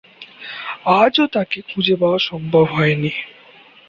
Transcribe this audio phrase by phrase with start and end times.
[0.99, 3.11] আজও তাকে খুঁজে পাওয়া সম্ভব হয়নি।